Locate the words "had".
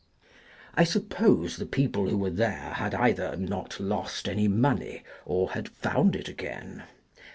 2.77-2.95, 5.51-5.69